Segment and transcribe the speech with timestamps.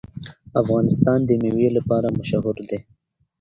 [0.61, 2.79] افغانستان د مېوې لپاره مشهور دی.